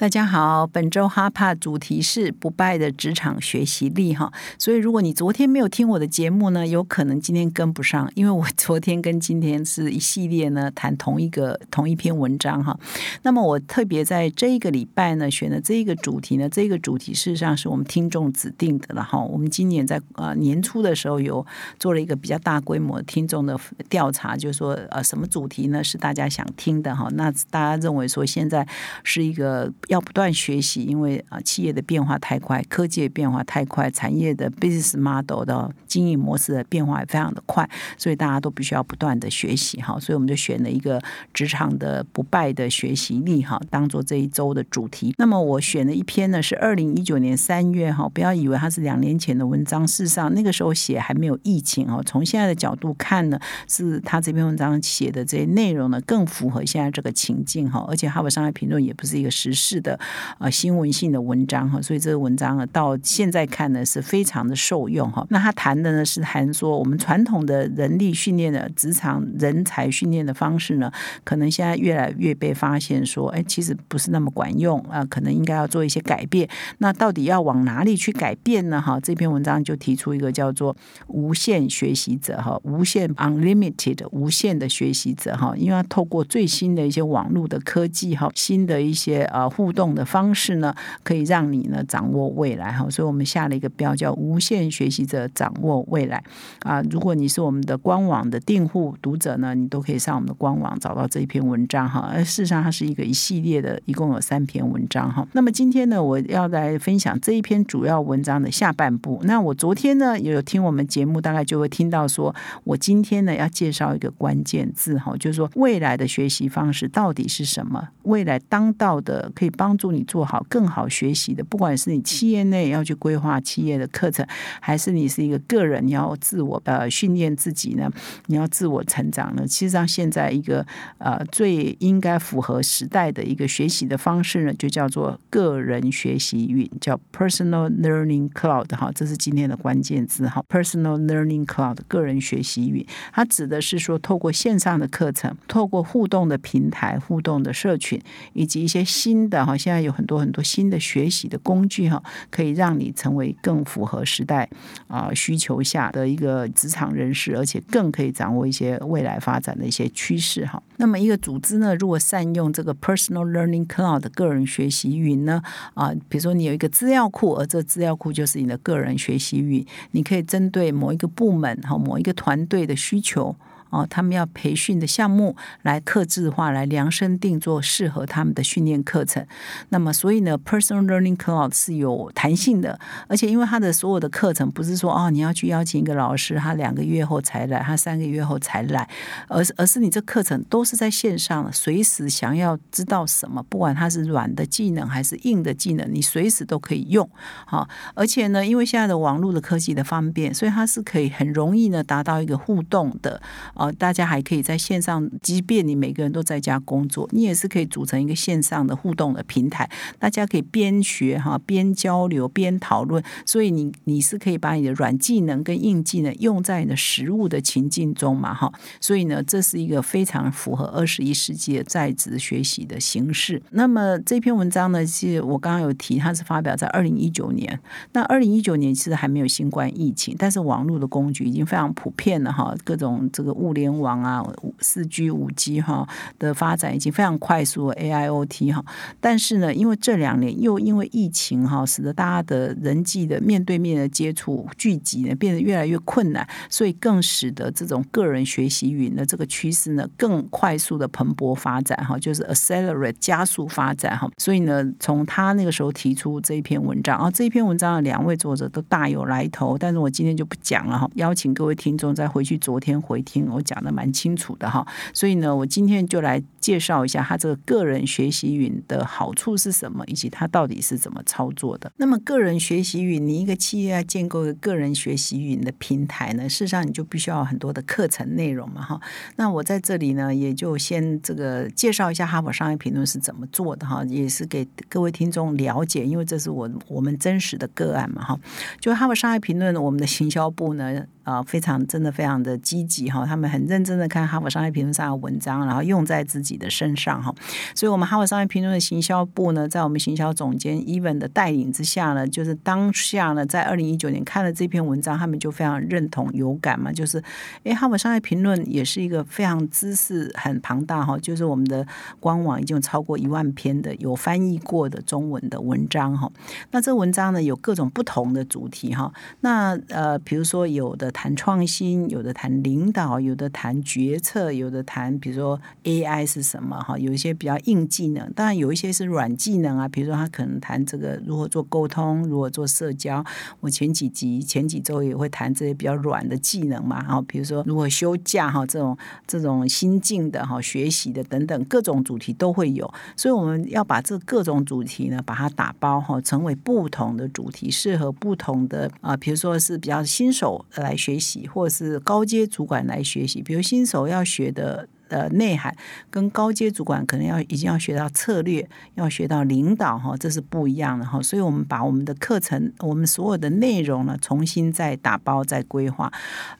[0.00, 12.74] 大家好，本周哈帕主题是不败的职场学习力哈，所以如果你昨天没有听我的节目呢，有可能今天跟不上，因为我昨天跟今天是一系列呢谈同一个同一篇文章哈。
[13.24, 19.18] 那么我特别在这一个礼拜呢选的这一个主题呢，这个主题事实上是我们听众指定的了哈。
[19.22, 21.44] 我们今年在呃年初的时候有
[21.78, 23.54] 做了一个比较大规模听众的
[23.90, 27.06] 调查，就是说呃什么主题呢是大家想听的哈？
[27.12, 28.66] 那大家认为说现在
[29.04, 29.70] 是一个。
[29.90, 37.68] 要不断学习，因为啊，企业的变化太快，科技的变化太快，产业的 business model 的经营模式的变化也非常的快，
[37.98, 39.98] 所以大家都必须要不断的学习哈。
[39.98, 41.02] 所以我们就选了一个
[41.34, 45.12] 职场的不败的学习力哈，当做这一周的主题。
[45.18, 52.00] 那么我选的一篇呢是二零一九年三月哈，不要以为它是两年前的文章，事实上那个时候写还没有疫情哦。
[52.06, 59.79] 从现在的角度看呢，是他这篇文章写的这些内容呢更符合现在这个情境哈，而且哈佛商业评论也不是一个时事。
[59.80, 59.98] 的
[60.38, 65.26] 啊新闻性的文章哈，所以这个文章呢，到现在看呢是非常的受用哈。
[65.30, 70.90] 那他谈的呢是谈说，我们传统的人力训练的职场人才训练的方式呢，
[71.24, 76.48] 可能现在越来越被发现说，哎，其实不是那么管用啊，可能应该要做一些改变。
[76.78, 78.80] 那到底要往哪里去改变呢？
[78.80, 80.76] 哈，这篇文章就提出一个叫做
[81.08, 89.80] 无限学习者哈，无限 unlimited 无限的学习者哈，因为透过最新的一些网络的科技哈，新的一些呃互动。
[89.80, 96.22] 动的方式呢，可以让你呢掌握未来哈，所以我们下了一个标叫“无限学习者掌握未来”
[96.60, 96.82] 啊。
[96.90, 102.10] 如果你是我们的官网的订户读者呢，你都可以上我们的官网找到这一篇文章哈。
[102.12, 105.26] 而事实上，它是一个一系列的，一共有三篇文章哈。
[105.32, 109.18] 那么今天呢，我要来分享这一篇主要文章的下半部。
[109.24, 117.88] 那我昨天呢有听我们节目，大概就会听到说，我今天呢要介绍一个关键字哈，就是说未来的学习方式到底是什么？
[118.02, 119.70] 未来当道的可以帮。
[119.80, 124.26] 助你做好更好学习的，不管是你企业内要去规划企业的课程，
[124.60, 127.90] 还是你是一个个人你要自我呃训练自己呢，
[128.26, 129.46] 你要自我成长呢。
[129.46, 130.66] 其实上现在一个
[130.98, 140.44] 呃最应该符合时代的一个学习的方式呢，就叫做个人学习云，叫 Personal Learning Cloud 哈，这是今天的关键字哈。
[140.50, 142.84] Personal Learning Cloud 个人学习云，
[143.14, 147.98] 它指的是说透过线上的课程，透过互动的平台、互动的社群，
[148.34, 149.56] 以及一些新的然哈。
[149.56, 154.48] 现在有很多很多新的学习的工具哈，可以让你成为更符合时代
[154.88, 160.62] 啊需求下的一个职场人士，而且更可以掌握一些未来发展的一些趋势哈。
[160.78, 165.42] 那么一个组织呢，如果善用这个 Personal Learning Cloud 的个人学习云呢
[165.74, 173.36] 啊，比如说你有一个资料库，而这资料库就是你的个人学习云，你可以针对某一个部门哈、某一个团队的需求。
[173.70, 179.26] 哦，他们要培训的项目来克制化，来量身定做适合他们的训练课程。
[179.70, 188.88] 那么，所以呢，Personal Learning Cloud 是有弹性的，而且因为它的所有的课程不是说哦，你要去邀请一个老师，他两个月后才来，他三个月后才来，
[189.28, 197.08] 而是而是你这课程都是在线上，随时想要知道什么，不管它是软的技能还是硬的技能，你随时都可以用。
[197.46, 203.20] 好，而且呢，因为现在的网络的科技的方便，所以它是可以很容易呢达到一个互动的。
[203.60, 218.50] 哦，大家还可以在线上，即便你每个人都在家工作，你也是可以组成一个线上的互动的平台，大家可以边学哈边交流边讨论，所以你你是可以把你的软技能跟硬技能用在你的实物的情境中嘛哈，
[218.80, 223.42] 所以呢，这是一个非常符合二十一世纪在职学习的形式。
[223.50, 227.60] 那么这篇文章呢，是我刚刚有提，它是发表在二零一九年，
[227.92, 233.49] 那二零一九年其实还没有新冠疫情，但是网络的工具已经非常普遍了哈，各种这个物。
[233.50, 234.24] 互联网啊，
[234.60, 235.84] 四 G、五 G 哈
[236.20, 238.64] 的发展已经非常快速，AIoT 哈。
[239.00, 254.08] 但是呢，因为这两年又因为疫情哈，使得大家的人际的面对面的接触聚集呢变得越来越困难，所以更使得这种个人学习云的这个趋势呢更快速的蓬勃发展哈，就是 accelerate 加速发展哈。
[254.16, 263.39] 所以呢，从他那个时候提出这一篇文章啊，这一篇文章的两位作者都大有来头，但是我今天就不讲了哈，邀请各位听众再回去昨天回听我。
[263.42, 264.66] 讲的蛮清楚的哈。
[264.92, 271.70] 所以呢，我今天就来介绍一下他这个个人学习云的好处是什么，以及它到底是怎么操作的。
[271.76, 278.80] 那么，个人学习云，你一个企业要建构一个个人学习云的平台呢，事实上你就必须要很多的课程内容嘛哈。
[279.16, 288.18] 那我在这里呢，也就先这个介绍一下哈佛商业评论是怎么做的哈，也是给各位听众了解，因为这是我我们真实的个案嘛哈。
[288.60, 290.84] 就哈佛商业评论，我们的行销部呢。
[291.10, 297.12] 啊，非常真的非常的积极哈，他们很认真的看《哈佛商业评论》上的文章，然后用在自己的身上哈。
[297.52, 307.02] 所以，我们《哈佛商业评论》的行销部呢，在我们行销总监 Even 的带领之下呢，就是当下呢，在二零一九年看了这篇文章，他们就非常认同有感嘛，就是
[307.42, 311.66] 哎，《哈佛商业评论》也是一个非常知识很庞大哈，就是我们的
[311.98, 316.08] 官网已经有超过一万篇的有翻译过的中文的文章哈。
[316.52, 318.92] 那这文章呢，有各种不同的主题哈。
[319.22, 320.88] 那呃，比如说有的。
[321.02, 333.02] 谈创新，有的谈领导，有的谈决策，有的谈，比如说 AI 是什么哈，有一些比较硬技能，当然有一些是软技能啊，比如说他可能谈这个如何做沟通，如何做社交。
[333.40, 338.76] 我前几集、前几周也会谈这些比较软的技能嘛，哈比如说如何休假哈，这种
[339.06, 350.98] 这种心境的哈，学习的等等各种主题都会有，所以我们要把这各种主题呢，把它打包哈，成为不同的主题，适合不同的啊，比如说是比较新手来学。
[350.98, 354.68] 习，或者是高阶主管来学习，比如新手要学的。
[354.90, 355.56] 的内涵
[355.88, 361.00] 跟高阶主管可能要已经要学到策略，要学到领导哈，这是不一样的哈。
[361.00, 365.90] 所以我们把我们的课程，我们所有的内容呢，重新再打包、再规划。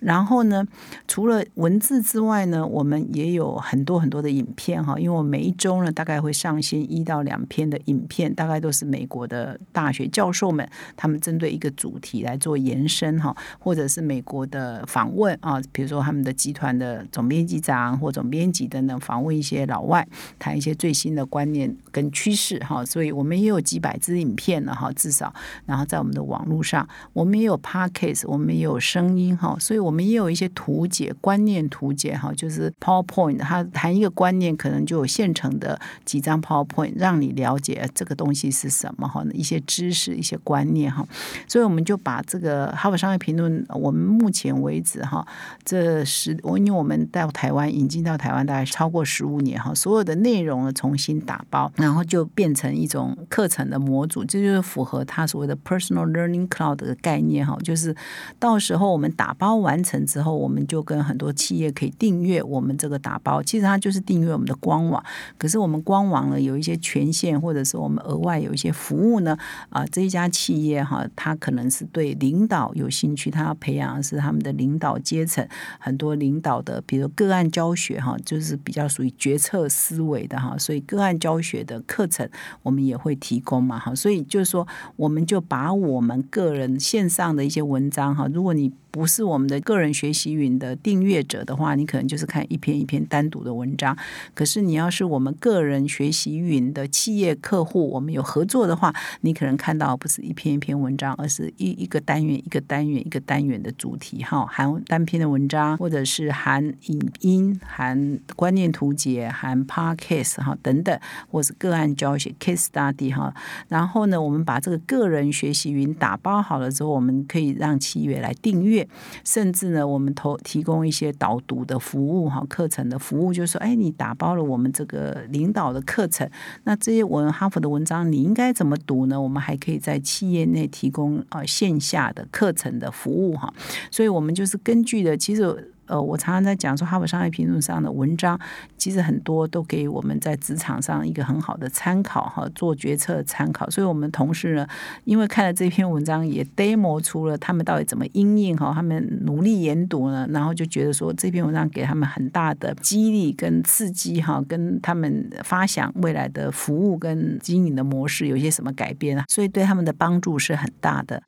[0.00, 0.67] 然后呢，
[1.06, 4.99] 除了文字之外呢，我们也有很多很多的影片哈。
[4.99, 18.40] 因为我每一周呢，大概会上线一到两篇的影片，大概都是美国的大学教授们他们针对一个主题来做延伸哈，或者是美国的访问啊，比如说他们的集团的总编辑长或总编。
[18.41, 20.09] 编辑等等访问一些老外，
[20.39, 25.31] 谈一些最新的观念跟趋势哈，所以我们也有几百支影片了哈，至少，
[25.67, 41.07] 然后在我们的网络上，我们也有 podcast，我们也有声音哈，所以我们也有一些图解观念图解哈，就是 PowerPoint，它谈一个观念，可能就有现成的几张 PowerPoint，让你了解这个东西是什么哈，一些知识一些观念哈，
[41.47, 45.29] 所以我们就把这个《哈佛商业评论》，我们目前为止哈，
[45.63, 48.30] 这十我因为我们到台湾引进到台。
[48.31, 57.59] 台湾大概超过十五年哈，所有的内容呢重新打包，然后就变成一种课程的模组，这就是符合他所谓的 personal learning cloud 的概念哈。
[57.65, 57.93] 就是
[58.38, 63.43] 到时候我们打包完成之后，我们就跟很多企业可以订阅我们这个打包。
[63.43, 65.05] 其实它就是订阅我们的官网，
[65.37, 69.37] 可是我们官网呢有一些权限，或者是我们额外有一些服务呢
[69.71, 75.44] 啊，这一家企业哈，它可能是对领导有兴趣，他要培养的是他们的领导阶层，
[75.81, 78.17] 很多领导的，比如个案教学哈。
[78.25, 82.28] 就是比较属于决策思维的哈，所以个案教学的课程
[82.62, 88.72] 我们也会提供嘛哈，所以就是说，我们就把我们个人线上的一些文章哈，如果你。
[88.93, 93.96] 不是我们的个人学习云的订阅者的话，你可能就是看一篇一篇单独的文章。
[94.34, 110.99] 可是你要是我们个人学习云的企业客户，我们有合作的话，你可能看到不是一篇一篇文章，而是一一个单元一个单元一个单元的主题哈，含单篇的文章，或者是含影音、含观念图解、含 podcast 哈等等，
[111.31, 113.35] 或是个案教学 case study 哈。
[113.69, 118.89] 然后呢，我们把这个个人学习云打包好了之后，我们可以让企业来订阅。
[119.25, 126.29] 甚至呢，我们投提供一些导读的服务哈，课程的服务，就是说，哎，你打包了我们这个领导的课程，
[126.65, 129.20] 那这些文哈佛的文章你应该怎么读呢？
[129.20, 133.53] 我们还可以在企业内提供啊线下的课程的服务哈，
[133.91, 135.73] 所以我们就是根据的，其实。
[135.91, 138.39] 呃，我常常在讲说，《哈佛商业评论》上的文章，
[138.79, 143.69] 其实很多都给我们在职场上一个很好的参考哈，做决策参考。
[143.69, 144.65] 所以，我们同事呢，
[145.03, 161.20] 因为看了这篇文章，也 demo 出了他们到底怎么应应哈，他们努力研读呢，然后就觉得说，这篇文章给他们很大的激励跟刺激哈，跟他们发想未来的服务跟经营的模式有一些什么改变啊，所以对他们的帮助是很大的。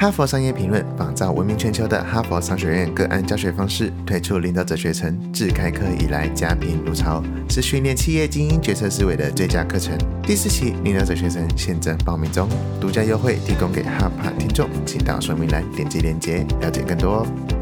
[0.00, 9.98] 哈佛商业评论仿照闻名全球的哈佛商学院个案教学方式，推出领导者学程，自开课以来家贫如潮，是训练企业精英决策思维的最佳课程。
[10.22, 12.48] 第四期领导者学程现正报名中，
[12.80, 17.57] 独家优惠提供给哈帕听众，请到说明栏点击链接了解更多哦。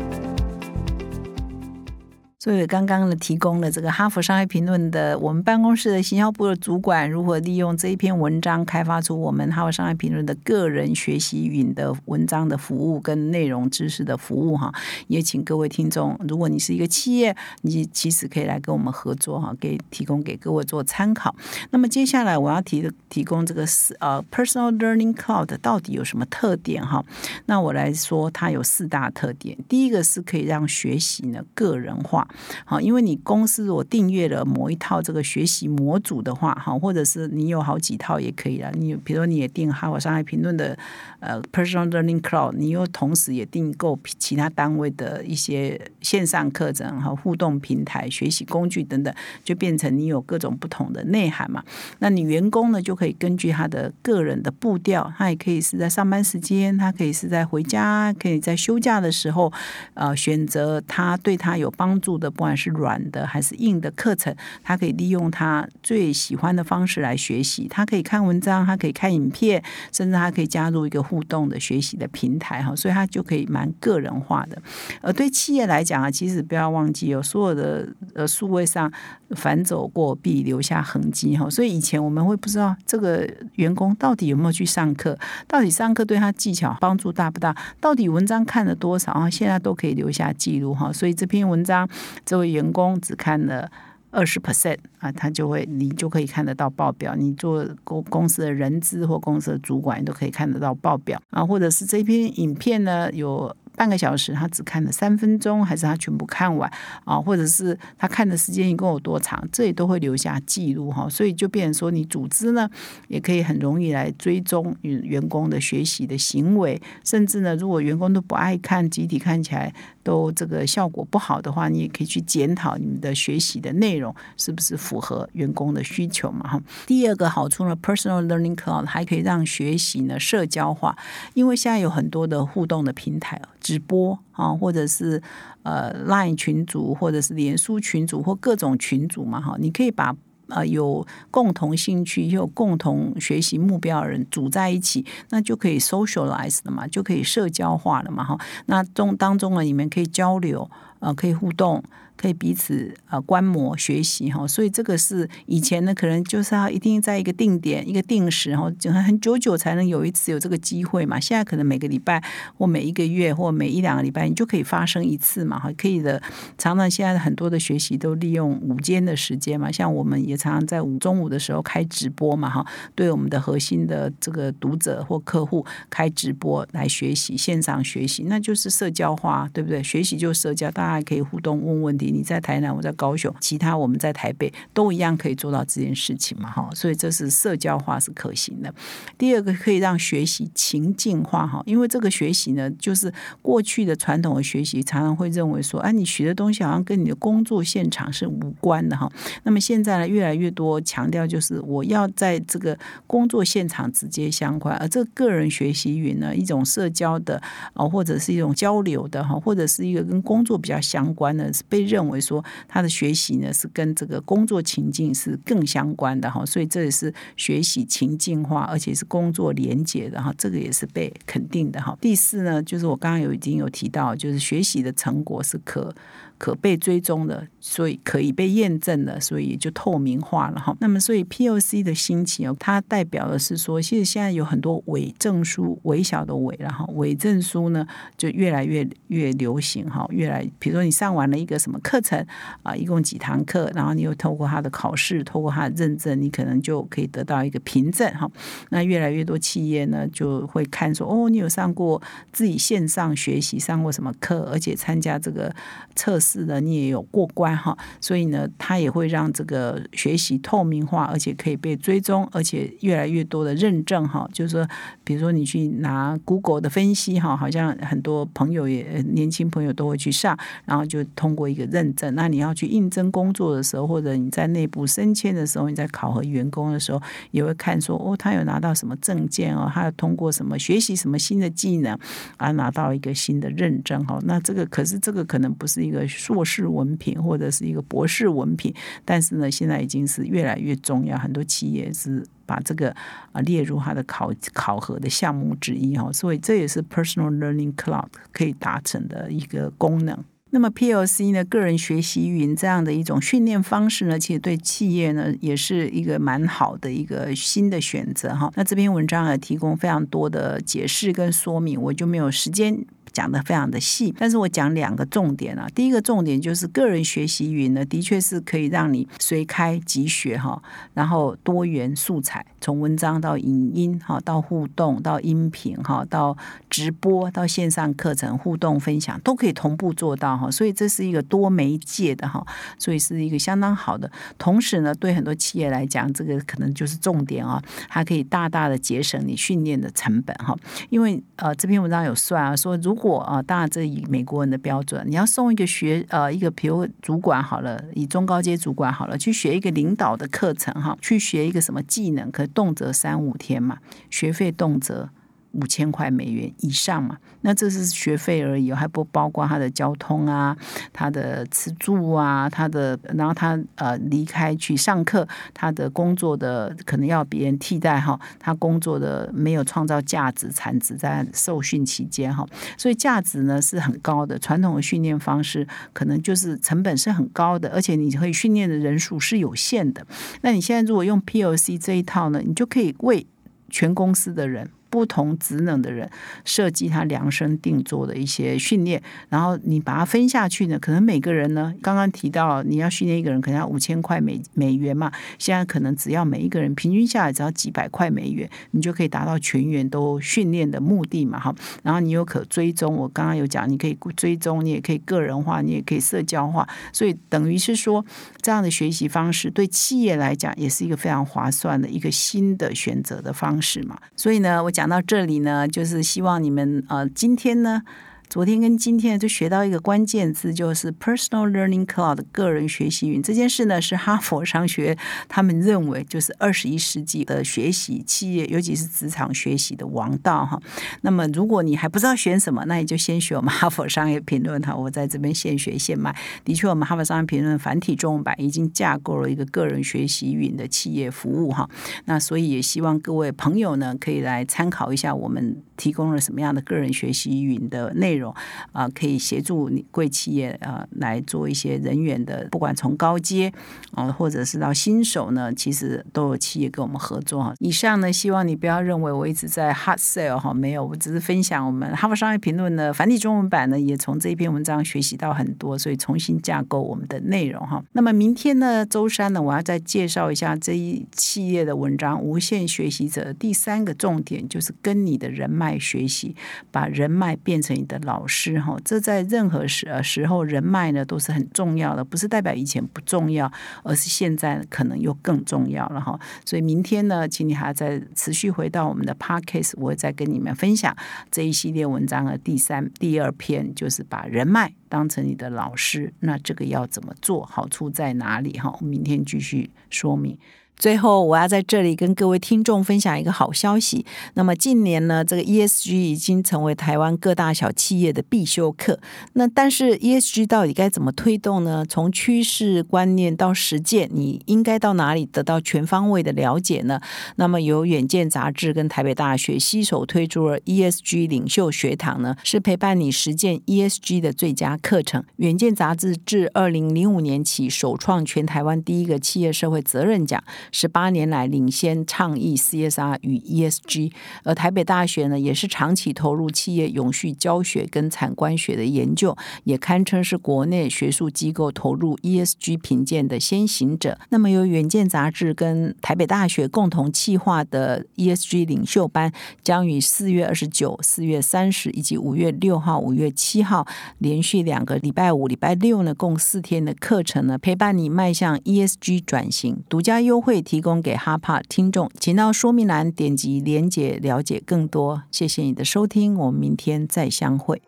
[2.47, 14.73] 所以刚刚呢，提供了这个《哈佛商业评论》的我们办公室的行销部的主管如何利用这一篇文章，开发出我们《哈佛商业评论》的个人学习云的文章的服务跟内容知识的服务哈。
[15.09, 21.35] 也请各位听众，如果你是一个企业，你其实可以来跟我们合作哈，给提供给各位做参考。
[21.71, 27.05] 那么接下来我要提的提供这个是呃，Personal Learning Cloud 到底有什么特点哈？
[27.47, 29.59] 那我来说，它有四大特点。
[29.69, 32.25] 第一个是可以让学习呢个人化。
[32.65, 38.71] 好，因为你公司如果订阅了某一套这个学习模组的话，哈，或者是你有好几套也可以了。
[38.73, 40.77] 你比如说你也订哈佛商业评论的
[41.21, 51.63] 呃 Personal Learning Cloud，你又同时也订购其他单位的一些线上课程和互动平台、学习工具等等，就变成你有各种不同的内涵嘛。
[52.01, 59.53] 那你员工呢就可以根据他的个人的步调，他也可以是在上班时间，他可以是在回家，可以在休假的时候，
[59.95, 62.26] 呃，选择他对他有帮助的。
[62.31, 67.67] 不管是软的还是硬的课程，他可以利用他最喜欢的方式来学习。
[67.69, 74.61] 他可以看文章，他可以看影片，甚至他可以加入一个互动的学习的平台哈，所以他就可以蛮个人化的。
[75.01, 78.93] 而对企业来讲啊，其实不要忘记哦所有的呃数位上
[79.31, 81.49] 反走过必留下痕迹哈。
[81.51, 89.29] 所以以前我们会不知道这个员工到底有没有去上课，到底上课对他技巧帮助大不大，到底文章看了多少啊？
[89.29, 90.93] 现在都可以留下记录哈。
[90.93, 91.89] 所以这篇文章。
[92.25, 93.71] 这位员工只看了
[94.11, 97.15] 二十 percent 啊，他就会你就可以看得到报表。
[97.15, 101.45] 你做公公司的人资或公司的主管，你都可以看得到报表啊。
[101.45, 103.55] 或者是这篇影片呢有。
[103.77, 106.71] 半个小时，他只看了三分钟，还是他全部看完
[107.05, 107.21] 啊？
[107.21, 109.47] 或者是他看的时间一共有多长？
[109.53, 111.09] 这也都会留下记录哈。
[111.09, 112.69] 所以就变成说，你组织呢
[113.09, 119.73] 也可以很容易来追踪员工的学习的行为，甚至呢，如果员工都不爱看，集体看起来
[120.07, 126.63] 都这个效果不好的话，你也可以去检讨你们的学习的内容是不是符合员工的需求嘛哈。
[126.87, 130.97] 第二个好处呢，Personal Learning Cloud 还可以让学习呢社交化，
[131.35, 133.43] 因为现在有很多的互动的平台。
[133.59, 135.21] 直播啊，或者是
[135.65, 140.15] 呃 Line 群组，或者是脸书群组，或各种群组嘛，哈，你可以把
[140.49, 148.39] 啊有共同兴趣又有共同学习目标的人组在一起，那就可以 socialize 了嘛，就可以社交化了嘛，哈。
[148.67, 151.83] 那中当中呢，你们可以交流，呃，可以互动。
[152.17, 161.21] 可以彼此呃观摩学习哈，所以这个是以前呢，可能就是要一定在一个定点、一个定时然后，就很久久才能有一次有这个机会嘛。
[161.21, 162.23] 现在可能每个礼拜
[162.57, 166.21] 或每一个月或每一两个礼拜，你就可以发生一次嘛哈，可以的。
[166.57, 179.83] 常常现在很多的学习都利用午间的时间嘛，像我们也常常在午中午的时候开直播嘛哈，对我们的核心的这个读者或客户开直播来学习线上学习，那就是社交化，对不对？
[179.83, 182.06] 学习就是社交，大家可以互动问问题。
[182.11, 186.51] 你在台南，我在高雄，其他我们在台北都一样可以做到这件事情嘛？
[186.51, 188.73] 哈，所以这是社交化是可行的。
[189.19, 199.11] 第二个可以让学习情境化哈，因为这个学习呢，就是过去的传统的学习常常会认为说，哎，你学的东西好像跟你的工作现场是无关的哈。
[199.43, 207.43] 那么现在呢，越来越多强调就是我要在这个工作现场直接相关，而这个个人学习云呢，一种社交的
[207.75, 211.96] 啊，或者是一种交流的哈，或者是一个跟工作比较相关的，是被认。
[211.97, 221.97] 认为说他的学习呢是跟这个工作情境是更相关的哈，所以这也是学习情境化，而且是工作连结的哈，这个也是被肯定的哈。
[222.01, 225.95] 第四呢，就是我刚刚有已经有提到，就是学习的成果是可。
[226.39, 230.77] 可被追踪的，所以可以被验证的，所以就透明化了哈。
[230.81, 236.87] 那么，所以 POC 的兴起哦，它代表的是说，其实现在有很多伪证书，微小的伪然后。
[236.97, 240.07] 伪证书呢，就越来越越流行哈。
[240.11, 242.25] 越来，比如说你上完了一个什么课程
[242.63, 248.31] 啊，一共几堂课，然后你又透过他的考试，透过他的认证，你可能就可以得到一个凭证哈。
[248.71, 252.01] 那越来越多企业呢，就会看说，哦，你有上过
[252.33, 255.55] 自己线上学习，上过什么课，而且参加这个
[255.95, 256.26] 测试。
[256.27, 264.29] 是的，你也有过关哈，所以呢，它也会让这个学习透明化，而且可以被追踪，而且越来越多的认证哈。
[264.33, 264.67] 就是说，
[265.05, 272.13] 比如说你去拿 Google 的分析哈，好像很多朋友也年轻朋友都会去上，然后就通过一个认证。
[272.17, 281.97] 那你要去应征工作的时候，或者你在内部升迁的时候，你在考核员工的时候，也会看说哦，他有拿到什么证件哦，他有通过什么学习什么新的技能
[282.37, 284.19] 而拿到一个新的认证哈。
[284.25, 286.05] 那这个可是这个可能不是一个。
[286.17, 292.91] 硕士文凭或者是一个博士文凭，但是呢，现在已经是越来越重要，很多企业是把这个
[293.33, 300.25] 啊列入它的考考核的项目之一哈，所以这也是 Personal Learning Cloud 可以达成的一个功能。
[300.51, 308.51] 那么 PLC 呢，个人学习云这样的一种训练方式呢，其实对企业呢也是一个蛮好的一个新的选择哈。
[308.55, 312.87] 那这篇文章也提供非常多的解释跟说明，我就没有时间。
[313.17, 315.67] 讲的非常的细，但是我讲两个重点啊。
[315.75, 326.37] 第一个重点就是个人学习云呢，的确是可以让你随开即学哈，然后多元素材，从文章到影音哈，到互动到音频哈，到
[326.69, 332.47] 直播到线上课程互动分享都可以同步做到哈，所以这是一个多媒介的哈，
[332.79, 334.13] 所以是一个相当好的。
[334.37, 340.55] 同时呢，对很多企业来讲，这个可能就是重点啊，它可以大大的节省你训练的成本哈，
[340.91, 353.79] 因为呃这篇文章有算啊，说如果我啊，当然这以美国人的标准，你要送一个学呃一个，比如主管好了，以中高阶主管好了，去学一个领导的课程哈，去学一个什么技能，可动辄三五天嘛，
[354.11, 355.09] 学费动辄。
[355.57, 360.57] 五千块美元以上嘛，那这是学费而已，还不包括他的交通啊、
[360.93, 372.47] 他的吃住啊、他的，然后他呃离开去上课，他的工作的可能要别人替代哈，他工作的没有创造价值产值在受训期间哈，
[372.77, 374.39] 所以价值呢是很高的。
[374.39, 380.07] 传统的训练方式可能就是成本是很高的，而且你可以训练的人数是有限的。
[380.43, 383.27] 那你现在如果用 P O C 这一套呢，你就可以为
[383.71, 384.71] 全公司的人。
[384.89, 386.09] 不同职能的人
[386.45, 401.55] 设计他量身定做的一些训练，然后你把它分下去呢，可能每个人呢，刚刚提到你要训练一个人，可能要五千块美美元嘛，现在可能只要每一个人平均下来只要几百块美元，你就可以达到全员都训练的目的嘛，哈。
[401.83, 408.05] 然后你又可追踪，我刚刚有讲，你可以追踪，你也可以个人化，你也可以社交化，所以等于是说
[408.41, 413.99] 这样的学习方式对企业来讲也是一个非常划算的一个新的选择的方式嘛。
[414.17, 414.89] 所以呢，我讲。
[414.89, 417.83] 到这里呢，就是希望你们呃，今天呢。
[418.29, 430.61] 昨天跟今天就学到一个关键字，就是 personal learning cloud 个人学习云这件事呢，是哈佛商学他们认为就是二十一世纪的学习企业，尤其是职场学习的王道哈。
[431.03, 434.75] 那么如果你还不知道选什么，那你就先学我们哈佛商业评论哈。
[434.75, 436.15] 我在这边现学现卖。
[436.45, 441.69] 的确，我们哈佛商业评论繁体中文版已经架构了一个个人学习云的企业服务哈。
[442.07, 448.16] 那所以也希望各位朋友呢，可以来参考一下我们提供了什么样的个人学习云的内容。
[448.17, 448.35] 内容
[448.73, 453.53] 啊，可以协助你贵企业啊来做一些人员的，不管从高阶
[453.93, 457.53] 啊，或者是到新手呢，其实都有企业跟我们合作哈。
[457.59, 467.85] 以上呢，希望你不要认为我一直在 hot sale 哈，没有，我只是分享我们哈佛商业评论的繁体中文版呢，也从这一篇文章学习到很多，所以重新架构我们的内容哈。
[467.93, 476.35] 那么明天呢，周三呢，我要再介绍一下这一系列的文章《无限学习者》第三个重点就是跟你的人脉学习，
[476.71, 477.97] 把人脉变成你的。
[478.07, 486.19] 老师哈，这在任何时时候人脉呢都是很重要的，不是代表以前不重要，而是现在可能又更重要了哈。
[486.45, 490.97] 所以明天呢，请你还要再持续回到我们的 podcast，我会再跟你们分享
[491.31, 497.45] 这一系列文章的第三、第二篇，就是把人脉当成你的老师，那这个要怎么做？
[497.45, 498.59] 好处在哪里？
[498.59, 500.39] 哈，明天继续说明。
[500.79, 504.05] 最后，我要在这里跟各位听众分享一个好消息。
[504.35, 509.01] 那么近年呢，这个 ESG 已经成为台湾各大小企业的必修课。
[509.33, 511.85] 那但是 ESG 到底该怎么推动呢？
[511.89, 517.01] 从趋势观念到实践，你应该到哪里得到全方位的了解呢？
[517.37, 525.25] 那么由远见杂志跟台北大学携手推出了 ESG 领袖学堂呢，是陪伴你实践 ESG 的最佳课程。
[525.37, 530.45] 远见杂志自二零零五年起首创全台湾第一个企业社会责任奖。
[530.73, 534.13] 十八年来领先倡议 CSR 与 ESG，
[534.45, 544.19] 而台北大学呢，也是长期投入企业永续教学跟产官学的研究，也堪称是国内学术机构投入 ESG 评鉴的先行者。
[544.31, 553.87] 那么由远见杂志跟台北大学共同企划的 ESG 领袖班，将于四月二十九、四月三十以及五月六号、五月七号
[554.19, 560.56] 连续两个礼拜五、礼拜六呢，共四天的课程呢，陪伴你迈向 ESG 转型，独家优惠。
[560.61, 565.23] 提供给哈帕听众，请到说明栏点击连结了解更多。
[565.31, 567.83] 谢谢你的收听，我们明天再相会。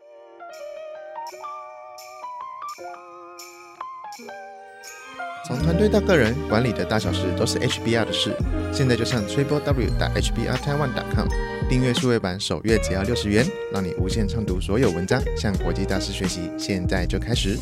[5.46, 8.36] 从团队到个人，管理的大小事都是 HBR 的事。
[8.70, 11.26] 现在就上 triple w 打 hbr taiwan 点 com
[11.70, 16.50] 订阅数位版，首月只要六十元，让你无限畅读所有文章，向国际大师学习。
[16.58, 17.58] 现在就开始。